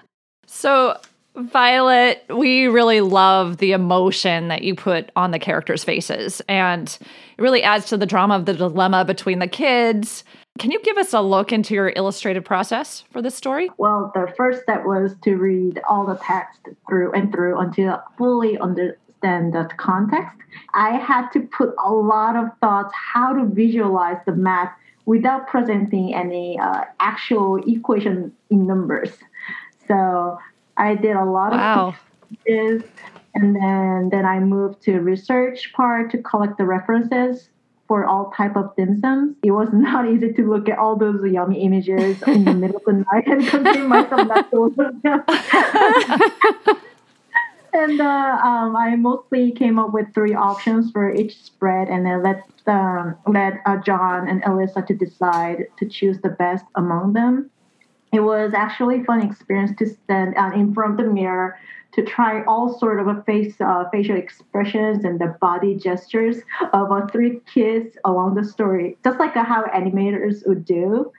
So, 0.52 0.98
Violet, 1.34 2.22
we 2.28 2.66
really 2.66 3.00
love 3.00 3.56
the 3.56 3.72
emotion 3.72 4.48
that 4.48 4.62
you 4.62 4.74
put 4.74 5.10
on 5.16 5.30
the 5.30 5.38
characters' 5.38 5.82
faces, 5.82 6.42
and 6.46 6.86
it 6.90 7.42
really 7.42 7.62
adds 7.62 7.86
to 7.86 7.96
the 7.96 8.04
drama 8.04 8.36
of 8.36 8.44
the 8.44 8.52
dilemma 8.52 9.06
between 9.06 9.38
the 9.38 9.48
kids. 9.48 10.24
Can 10.58 10.70
you 10.70 10.78
give 10.82 10.98
us 10.98 11.14
a 11.14 11.22
look 11.22 11.52
into 11.52 11.72
your 11.72 11.90
illustrated 11.96 12.44
process 12.44 13.02
for 13.10 13.22
this 13.22 13.34
story? 13.34 13.70
Well, 13.78 14.12
the 14.14 14.30
first 14.36 14.62
step 14.62 14.84
was 14.84 15.16
to 15.24 15.36
read 15.36 15.80
all 15.88 16.04
the 16.04 16.16
text 16.22 16.60
through 16.86 17.12
and 17.12 17.32
through 17.32 17.58
until 17.58 17.92
I 17.94 18.00
fully 18.18 18.58
understand 19.22 19.52
the 19.52 19.68
context. 19.76 20.36
I 20.74 20.96
had 20.96 21.30
to 21.30 21.40
put 21.40 21.74
a 21.84 21.92
lot 21.92 22.36
of 22.36 22.50
thoughts 22.60 22.92
how 22.94 23.32
to 23.32 23.44
visualize 23.46 24.18
the 24.26 24.32
math 24.32 24.72
without 25.06 25.48
presenting 25.48 26.14
any 26.14 26.58
uh, 26.58 26.84
actual 27.00 27.56
equation 27.66 28.32
in 28.50 28.66
numbers. 28.66 29.10
So 29.88 30.38
I 30.76 30.94
did 30.94 31.16
a 31.16 31.24
lot 31.24 31.52
Wow. 31.52 31.88
of 31.88 31.94
is 32.46 32.82
and 33.34 33.54
then 33.54 34.08
then 34.10 34.24
I 34.24 34.40
moved 34.40 34.82
to 34.84 35.00
research 35.00 35.72
part 35.74 36.10
to 36.12 36.18
collect 36.22 36.56
the 36.56 36.64
references 36.64 37.50
for 37.88 38.06
all 38.06 38.32
type 38.36 38.56
of 38.56 38.74
dim 38.76 39.00
sums. 39.00 39.36
It 39.42 39.50
was 39.50 39.68
not 39.72 40.08
easy 40.08 40.32
to 40.32 40.48
look 40.48 40.68
at 40.68 40.78
all 40.78 40.96
those 40.96 41.20
yummy 41.24 41.62
images 41.62 42.22
in 42.26 42.44
the 42.44 42.52
middle 42.52 42.76
of 42.76 42.84
the 42.86 43.04
night 43.12 43.26
and 43.26 43.46
convince 43.48 43.86
myself 43.86 44.26
not 44.26 44.48
to 44.50 44.60
look 44.60 44.78
at 44.78 45.02
them. 45.02 46.76
and 47.72 48.00
uh, 48.00 48.38
um, 48.42 48.76
I 48.76 48.96
mostly 48.96 49.52
came 49.52 49.78
up 49.78 49.92
with 49.92 50.12
three 50.14 50.34
options 50.34 50.90
for 50.90 51.12
each 51.12 51.42
spread, 51.42 51.88
and 51.88 52.04
then 52.04 52.22
let 52.22 52.42
um, 52.66 53.16
let 53.26 53.60
uh, 53.66 53.78
John 53.78 54.28
and 54.28 54.42
Alyssa 54.42 54.86
to 54.86 54.94
decide 54.94 55.66
to 55.78 55.88
choose 55.88 56.20
the 56.20 56.30
best 56.30 56.64
among 56.74 57.14
them. 57.14 57.50
It 58.12 58.20
was 58.20 58.52
actually 58.54 59.00
a 59.00 59.04
fun 59.04 59.22
experience 59.22 59.72
to 59.78 59.86
stand 59.86 60.36
uh, 60.36 60.50
in 60.54 60.74
front 60.74 61.00
of 61.00 61.06
the 61.06 61.12
mirror 61.12 61.58
to 61.92 62.02
try 62.02 62.42
all 62.44 62.78
sort 62.78 63.00
of 63.00 63.08
a 63.08 63.22
face 63.22 63.54
uh, 63.60 63.84
facial 63.90 64.16
expressions 64.16 65.04
and 65.04 65.20
the 65.20 65.36
body 65.40 65.74
gestures 65.74 66.38
of 66.72 66.90
uh, 66.90 67.06
three 67.06 67.40
kids 67.52 67.96
along 68.04 68.34
the 68.34 68.44
story, 68.44 68.96
just 69.04 69.18
like 69.18 69.34
how 69.34 69.64
animators 69.74 70.46
would 70.46 70.64
do. 70.64 71.12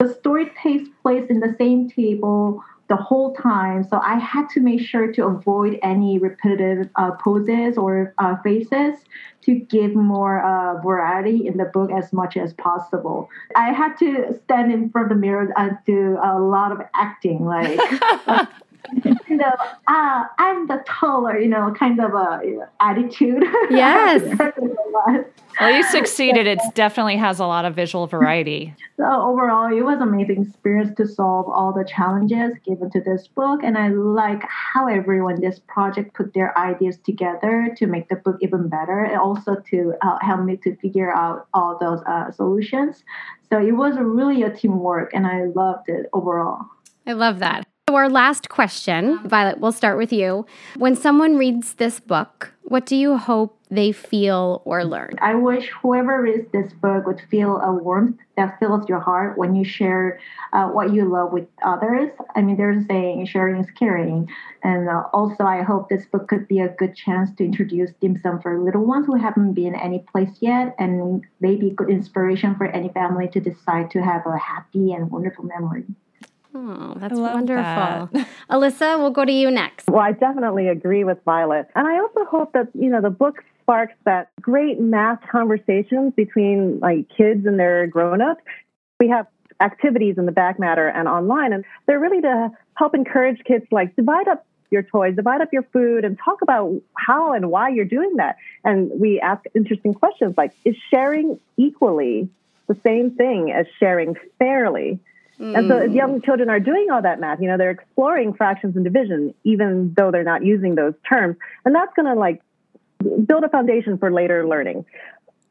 The 0.00 0.12
story 0.12 0.50
takes 0.60 0.88
place 1.02 1.26
in 1.30 1.40
the 1.40 1.54
same 1.56 1.88
table 1.88 2.62
the 2.88 2.96
whole 2.96 3.34
time, 3.34 3.84
so 3.84 3.98
I 4.02 4.18
had 4.18 4.48
to 4.50 4.60
make 4.60 4.80
sure 4.80 5.10
to 5.12 5.24
avoid 5.24 5.78
any 5.82 6.18
repetitive 6.18 6.90
uh, 6.96 7.12
poses 7.12 7.78
or 7.78 8.12
uh, 8.18 8.36
faces 8.42 8.98
to 9.42 9.54
give 9.54 9.94
more 9.94 10.44
uh, 10.44 10.82
variety 10.82 11.46
in 11.46 11.56
the 11.56 11.64
book 11.64 11.90
as 11.90 12.12
much 12.12 12.36
as 12.36 12.52
possible. 12.54 13.30
I 13.56 13.72
had 13.72 13.96
to 13.98 14.38
stand 14.44 14.72
in 14.72 14.90
front 14.90 15.10
of 15.10 15.16
the 15.16 15.20
mirror 15.20 15.50
and 15.56 15.78
do 15.86 16.18
a 16.22 16.38
lot 16.38 16.72
of 16.72 16.82
acting, 16.94 17.46
like 17.46 17.78
kind 19.02 19.42
of 19.42 19.52
ah, 19.88 20.30
I'm 20.38 20.66
the 20.66 20.82
taller, 20.86 21.38
you 21.38 21.48
know, 21.48 21.74
kind 21.78 22.00
of 22.00 22.12
a 22.14 22.40
you 22.44 22.58
know, 22.58 22.66
attitude. 22.80 23.44
Yes. 23.70 24.22
Well, 25.60 25.70
you 25.70 25.84
succeeded. 25.84 26.48
It 26.48 26.58
definitely 26.74 27.16
has 27.16 27.38
a 27.38 27.46
lot 27.46 27.64
of 27.64 27.76
visual 27.76 28.08
variety. 28.08 28.74
so 28.96 29.04
overall, 29.04 29.72
it 29.72 29.82
was 29.82 29.96
an 29.96 30.08
amazing 30.08 30.46
experience 30.46 30.96
to 30.96 31.06
solve 31.06 31.48
all 31.48 31.72
the 31.72 31.84
challenges 31.84 32.54
given 32.64 32.90
to 32.90 33.00
this 33.00 33.28
book, 33.28 33.60
and 33.62 33.78
I 33.78 33.88
like 33.88 34.42
how 34.48 34.88
everyone 34.88 35.36
in 35.36 35.40
this 35.40 35.60
project 35.68 36.14
put 36.14 36.34
their 36.34 36.56
ideas 36.58 36.98
together 36.98 37.72
to 37.76 37.86
make 37.86 38.08
the 38.08 38.16
book 38.16 38.38
even 38.40 38.68
better, 38.68 39.04
and 39.04 39.16
also 39.16 39.56
to 39.70 39.94
uh, 40.02 40.18
help 40.22 40.44
me 40.44 40.56
to 40.58 40.74
figure 40.76 41.14
out 41.14 41.46
all 41.54 41.78
those 41.78 42.00
uh, 42.06 42.32
solutions. 42.32 43.04
So 43.48 43.64
it 43.64 43.72
was 43.72 43.96
really 43.96 44.42
a 44.42 44.50
teamwork, 44.50 45.14
and 45.14 45.24
I 45.24 45.44
loved 45.44 45.88
it 45.88 46.06
overall. 46.12 46.66
I 47.06 47.12
love 47.12 47.38
that. 47.38 47.64
So, 47.90 47.96
our 47.96 48.08
last 48.08 48.48
question, 48.48 49.18
Violet, 49.28 49.60
we'll 49.60 49.70
start 49.70 49.98
with 49.98 50.10
you. 50.10 50.46
When 50.78 50.96
someone 50.96 51.36
reads 51.36 51.74
this 51.74 52.00
book, 52.00 52.54
what 52.62 52.86
do 52.86 52.96
you 52.96 53.18
hope 53.18 53.58
they 53.70 53.92
feel 53.92 54.62
or 54.64 54.86
learn? 54.86 55.16
I 55.20 55.34
wish 55.34 55.68
whoever 55.68 56.22
reads 56.22 56.50
this 56.50 56.72
book 56.72 57.06
would 57.06 57.20
feel 57.30 57.58
a 57.58 57.74
warmth 57.74 58.16
that 58.38 58.58
fills 58.58 58.88
your 58.88 59.00
heart 59.00 59.36
when 59.36 59.54
you 59.54 59.66
share 59.66 60.18
uh, 60.54 60.68
what 60.68 60.94
you 60.94 61.04
love 61.04 61.30
with 61.30 61.46
others. 61.62 62.08
I 62.34 62.40
mean, 62.40 62.56
there's 62.56 62.84
a 62.84 62.86
saying, 62.86 63.26
sharing 63.26 63.62
is 63.62 63.70
caring. 63.78 64.30
And 64.62 64.88
uh, 64.88 65.02
also, 65.12 65.44
I 65.44 65.60
hope 65.60 65.90
this 65.90 66.06
book 66.06 66.26
could 66.26 66.48
be 66.48 66.60
a 66.60 66.68
good 66.68 66.96
chance 66.96 67.36
to 67.36 67.44
introduce 67.44 67.90
dim 68.00 68.18
sum 68.18 68.40
for 68.40 68.58
little 68.58 68.86
ones 68.86 69.04
who 69.04 69.16
haven't 69.16 69.52
been 69.52 69.74
any 69.74 69.98
place 70.10 70.38
yet, 70.40 70.74
and 70.78 71.22
maybe 71.40 71.68
good 71.68 71.90
inspiration 71.90 72.54
for 72.56 72.64
any 72.64 72.88
family 72.88 73.28
to 73.28 73.40
decide 73.40 73.90
to 73.90 74.02
have 74.02 74.24
a 74.24 74.38
happy 74.38 74.94
and 74.94 75.10
wonderful 75.10 75.44
memory. 75.44 75.84
Oh, 76.54 76.94
that's 76.96 77.14
love 77.14 77.34
wonderful. 77.34 78.08
Alyssa, 78.50 78.98
we'll 78.98 79.10
go 79.10 79.24
to 79.24 79.32
you 79.32 79.50
next. 79.50 79.88
Well, 79.88 80.02
I 80.02 80.12
definitely 80.12 80.68
agree 80.68 81.02
with 81.02 81.18
Violet. 81.24 81.68
And 81.74 81.88
I 81.88 81.98
also 81.98 82.24
hope 82.24 82.52
that, 82.52 82.68
you 82.74 82.88
know, 82.90 83.00
the 83.00 83.10
book 83.10 83.42
sparks 83.62 83.94
that 84.04 84.28
great 84.40 84.78
math 84.78 85.20
conversations 85.30 86.12
between 86.14 86.78
like 86.80 87.08
kids 87.08 87.44
and 87.46 87.58
their 87.58 87.86
grown-ups. 87.86 88.42
We 89.00 89.08
have 89.08 89.26
activities 89.60 90.16
in 90.18 90.26
the 90.26 90.32
back 90.32 90.60
matter 90.60 90.86
and 90.86 91.08
online, 91.08 91.52
and 91.52 91.64
they're 91.86 91.98
really 91.98 92.20
to 92.20 92.50
help 92.74 92.94
encourage 92.94 93.42
kids 93.44 93.64
like 93.70 93.96
divide 93.96 94.28
up 94.28 94.46
your 94.70 94.82
toys, 94.82 95.16
divide 95.16 95.40
up 95.40 95.52
your 95.52 95.62
food, 95.72 96.04
and 96.04 96.18
talk 96.24 96.42
about 96.42 96.72
how 96.96 97.32
and 97.32 97.50
why 97.50 97.68
you're 97.68 97.84
doing 97.84 98.16
that. 98.16 98.36
And 98.64 98.90
we 98.94 99.20
ask 99.20 99.42
interesting 99.54 99.94
questions 99.94 100.34
like, 100.36 100.52
is 100.64 100.76
sharing 100.90 101.40
equally 101.56 102.28
the 102.66 102.76
same 102.84 103.12
thing 103.12 103.52
as 103.52 103.66
sharing 103.78 104.16
fairly? 104.38 105.00
And 105.38 105.68
so, 105.68 105.78
as 105.78 105.92
young 105.92 106.22
children 106.22 106.48
are 106.48 106.60
doing 106.60 106.88
all 106.92 107.02
that 107.02 107.18
math, 107.18 107.40
you 107.40 107.48
know, 107.48 107.56
they're 107.56 107.70
exploring 107.70 108.34
fractions 108.34 108.76
and 108.76 108.84
division, 108.84 109.34
even 109.42 109.92
though 109.96 110.10
they're 110.10 110.22
not 110.22 110.44
using 110.44 110.76
those 110.76 110.94
terms. 111.08 111.36
And 111.64 111.74
that's 111.74 111.92
going 111.94 112.06
to 112.06 112.14
like 112.14 112.40
build 113.26 113.42
a 113.44 113.48
foundation 113.48 113.98
for 113.98 114.12
later 114.12 114.46
learning 114.46 114.84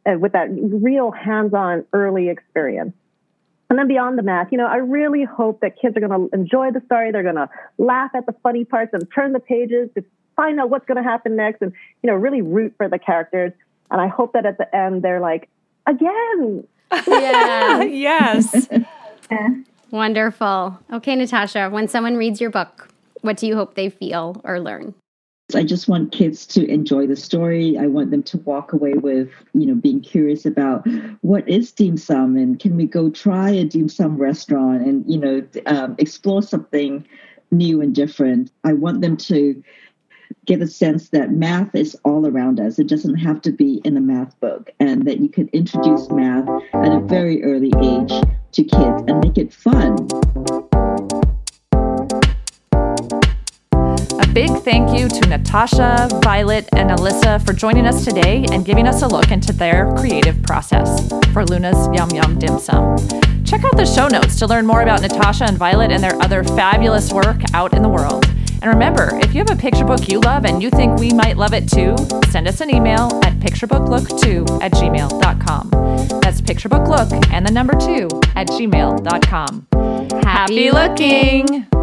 uh, 0.06 0.18
with 0.18 0.32
that 0.34 0.48
real 0.52 1.12
hands 1.12 1.54
on 1.54 1.86
early 1.92 2.30
experience. 2.30 2.94
And 3.70 3.80
then 3.80 3.88
beyond 3.88 4.18
the 4.18 4.24
math, 4.24 4.52
you 4.52 4.58
know, 4.58 4.68
I 4.68 4.78
really 4.78 5.24
hope 5.24 5.62
that 5.62 5.80
kids 5.82 5.98
are 5.98 6.00
going 6.00 6.30
to 6.30 6.36
enjoy 6.36 6.72
the 6.72 6.82
story. 6.86 7.12
They're 7.12 7.24
going 7.24 7.36
to 7.36 7.50
laugh 7.78 8.12
at 8.14 8.26
the 8.26 8.34
funny 8.44 8.66
parts 8.66 8.94
and 8.94 9.08
turn 9.14 9.34
the 9.34 9.40
pages 9.40 9.90
to 9.96 10.06
find 10.36 10.60
out 10.60 10.70
what's 10.70 10.86
going 10.86 11.02
to 11.02 11.04
happen 11.04 11.36
next 11.36 11.62
and, 11.62 11.74
you 12.02 12.10
know, 12.10 12.16
really 12.16 12.42
root 12.42 12.74
for 12.78 12.88
the 12.88 13.00
characters. 13.00 13.52
And 13.90 14.00
I 14.00 14.08
hope 14.08 14.34
that 14.34 14.46
at 14.46 14.58
the 14.58 14.76
end 14.76 15.02
they're 15.02 15.20
like, 15.20 15.50
again, 15.88 16.68
Yeah. 17.08 17.84
yes. 17.84 18.70
Wonderful. 19.94 20.80
Okay, 20.92 21.16
Natasha, 21.16 21.70
when 21.70 21.88
someone 21.88 22.18
reads 22.18 22.42
your 22.42 22.50
book, 22.50 22.90
what 23.22 23.38
do 23.38 23.46
you 23.46 23.56
hope 23.56 23.76
they 23.76 23.92
feel 23.92 24.42
or 24.44 24.60
learn? 24.60 24.96
I 25.54 25.64
just 25.64 25.88
want 25.88 26.12
kids 26.12 26.48
to 26.48 26.66
enjoy 26.66 27.06
the 27.06 27.16
story. 27.16 27.78
I 27.78 27.86
want 27.86 28.10
them 28.10 28.24
to 28.24 28.40
walk 28.40 28.74
away 28.74 28.94
with, 28.94 29.30
you 29.54 29.68
know, 29.68 29.76
being 29.76 30.02
curious 30.02 30.48
about 30.48 30.88
what 31.22 31.48
is 31.48 31.72
dim 31.72 31.98
sum 31.98 32.36
and 32.38 32.60
can 32.60 32.76
we 32.76 32.88
go 32.88 33.12
try 33.12 33.52
a 33.52 33.66
dim 33.66 33.88
sum 33.88 34.18
restaurant 34.18 34.82
and, 34.82 35.06
you 35.08 35.20
know, 35.20 35.44
um, 35.68 35.94
explore 36.00 36.42
something 36.42 37.06
new 37.52 37.80
and 37.80 37.94
different. 37.94 38.52
I 38.64 38.74
want 38.74 39.02
them 39.02 39.16
to 39.18 39.64
get 40.48 40.60
a 40.64 40.68
sense 40.68 41.10
that 41.10 41.34
math 41.34 41.76
is 41.76 41.96
all 42.04 42.26
around 42.26 42.60
us. 42.60 42.80
It 42.80 42.88
doesn't 42.88 43.18
have 43.18 43.44
to 43.44 43.52
be 43.52 43.80
in 43.84 43.96
a 43.96 44.02
math 44.02 44.40
book, 44.40 44.72
and 44.80 45.06
that 45.06 45.20
you 45.20 45.30
can 45.30 45.50
introduce 45.54 46.10
math 46.10 46.50
at 46.74 46.92
a 46.92 47.00
very 47.02 47.44
early 47.44 47.72
age 47.80 48.12
to 48.54 48.64
kids 48.64 49.04
and 49.08 49.20
make 49.20 49.38
it 49.38 49.52
fun. 49.52 49.98
A 54.20 54.28
big 54.34 54.52
thank 54.62 54.98
you 54.98 55.10
to 55.10 55.28
Natasha, 55.28 56.08
Violet, 56.24 56.70
and 56.74 56.92
Alyssa 56.92 57.44
for 57.46 57.54
joining 57.54 57.88
us 57.88 58.06
today 58.06 58.46
and 58.52 58.64
giving 58.64 58.88
us 58.88 59.02
a 59.02 59.08
look 59.08 59.32
into 59.32 59.54
their 59.54 59.92
creative 59.96 60.42
process 60.44 61.08
for 61.34 61.46
Luna's 61.46 61.88
Yum 61.94 62.10
Yum 62.12 62.38
Dim 62.38 62.60
Sum. 62.60 62.96
Check 63.44 63.64
out 63.64 63.76
the 63.76 63.86
show 63.86 64.08
notes 64.08 64.38
to 64.40 64.48
learn 64.48 64.66
more 64.66 64.82
about 64.82 65.02
Natasha 65.02 65.46
and 65.46 65.58
Violet 65.58 65.92
and 65.92 66.04
their 66.04 66.16
other 66.22 66.44
fabulous 66.44 67.12
work 67.12 67.42
out 67.54 67.74
in 67.74 67.82
the 67.82 67.90
world. 67.90 68.26
And 68.64 68.72
remember, 68.72 69.20
if 69.22 69.36
you 69.36 69.40
have 69.40 69.52
a 69.52 69.62
picture 69.62 69.84
book 69.84 70.08
you 70.08 70.22
love 70.22 70.46
and 70.46 70.64
you 70.64 70.70
think 70.70 70.98
we 70.98 71.12
might 71.12 71.36
love 71.36 71.54
it 71.54 71.70
too, 71.70 71.98
send 72.30 72.48
us 72.48 72.62
an 72.62 72.74
email 72.74 73.20
at 73.26 73.34
picturebooklook2 73.34 74.62
at 74.62 74.72
gmail.com. 74.72 75.70
That's 76.22 76.40
picturebooklook 76.40 77.30
and 77.34 77.46
the 77.46 77.52
number 77.52 77.74
two 77.74 78.08
at 78.38 78.48
gmail.com. 78.48 79.68
Happy 80.24 80.72
looking! 80.72 81.83